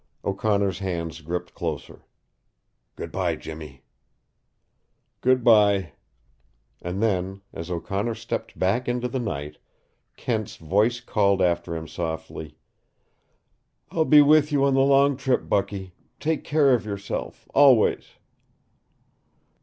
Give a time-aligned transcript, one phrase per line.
[0.25, 2.01] O'Connor's hands gripped closer.
[2.95, 3.83] "Good by, Jimmy."
[5.21, 5.91] "Good by."
[6.81, 9.59] And then, as O'Connor stepped back into the night,
[10.17, 12.57] Kent's voice called after him softly:
[13.91, 15.93] "I'll be with you on the long trip, Bucky.
[16.19, 18.07] Take care of yourself always."